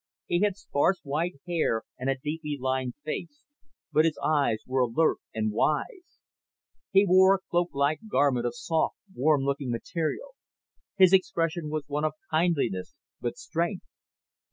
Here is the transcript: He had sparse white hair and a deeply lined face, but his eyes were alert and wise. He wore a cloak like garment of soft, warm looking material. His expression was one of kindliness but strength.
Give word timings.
He 0.25 0.39
had 0.39 0.57
sparse 0.57 0.99
white 1.03 1.35
hair 1.45 1.83
and 1.99 2.09
a 2.09 2.17
deeply 2.17 2.57
lined 2.59 2.95
face, 3.05 3.43
but 3.93 4.03
his 4.03 4.17
eyes 4.17 4.63
were 4.65 4.79
alert 4.81 5.17
and 5.31 5.51
wise. 5.51 6.17
He 6.91 7.05
wore 7.05 7.35
a 7.35 7.39
cloak 7.51 7.69
like 7.75 7.99
garment 8.09 8.47
of 8.47 8.55
soft, 8.55 8.95
warm 9.13 9.43
looking 9.43 9.69
material. 9.69 10.31
His 10.97 11.13
expression 11.13 11.69
was 11.69 11.83
one 11.85 12.03
of 12.03 12.13
kindliness 12.31 12.95
but 13.19 13.37
strength. 13.37 13.85